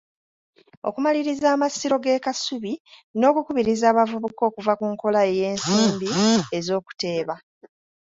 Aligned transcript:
Okumaliriza 0.87 1.47
amasiro 1.55 1.95
g’e 2.03 2.23
Kasubi 2.25 2.73
n'okukubiriza 3.19 3.85
abavubuka 3.89 4.41
okuva 4.49 4.73
ku 4.79 4.85
nkola 4.93 5.19
ey’ensimbi 5.31 6.09
ez’okuteeba. 6.57 7.35